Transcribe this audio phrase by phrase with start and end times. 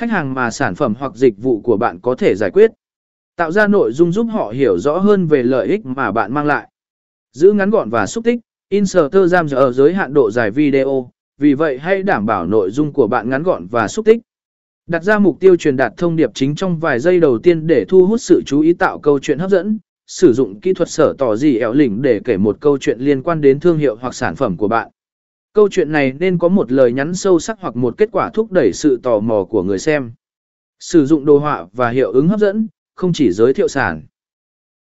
[0.00, 2.70] khách hàng mà sản phẩm hoặc dịch vụ của bạn có thể giải quyết.
[3.36, 6.46] Tạo ra nội dung giúp họ hiểu rõ hơn về lợi ích mà bạn mang
[6.46, 6.68] lại.
[7.32, 11.54] Giữ ngắn gọn và xúc tích, Inserter giam ở giới hạn độ dài video, vì
[11.54, 14.18] vậy hãy đảm bảo nội dung của bạn ngắn gọn và xúc tích.
[14.86, 17.84] Đặt ra mục tiêu truyền đạt thông điệp chính trong vài giây đầu tiên để
[17.88, 19.78] thu hút sự chú ý tạo câu chuyện hấp dẫn.
[20.06, 23.22] Sử dụng kỹ thuật sở tỏ gì ẻo lỉnh để kể một câu chuyện liên
[23.22, 24.90] quan đến thương hiệu hoặc sản phẩm của bạn.
[25.54, 28.52] Câu chuyện này nên có một lời nhắn sâu sắc hoặc một kết quả thúc
[28.52, 30.12] đẩy sự tò mò của người xem.
[30.78, 34.02] Sử dụng đồ họa và hiệu ứng hấp dẫn, không chỉ giới thiệu sản.